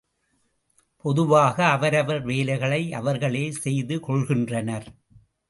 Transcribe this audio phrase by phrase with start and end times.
[1.05, 4.87] பொதுவாக அவரவர் வேலைகளை அவர்களே செய்துகொள்கின்றனர்.